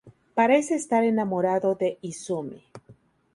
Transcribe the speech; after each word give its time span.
Parece 0.33 0.73
estar 0.77 1.03
enamorado 1.03 1.75
de 1.75 1.99
Izumi. 2.01 2.63